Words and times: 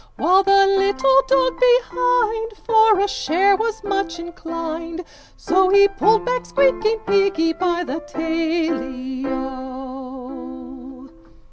While 0.17 0.41
the 0.41 0.65
little 0.65 1.21
dog 1.27 1.59
behind, 1.59 2.53
For 2.65 2.97
a 3.01 3.07
share 3.07 3.55
was 3.55 3.83
much 3.83 4.17
inclined, 4.17 5.03
So 5.37 5.69
he 5.69 5.89
pulled 5.89 6.25
back 6.25 6.43
squeaking 6.43 7.01
piggy 7.05 7.53
by 7.53 7.83
the 7.83 7.99
taily 8.01 9.23
O! 9.27 11.07